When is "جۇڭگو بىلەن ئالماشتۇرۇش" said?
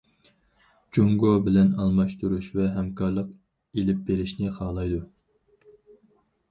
0.97-2.47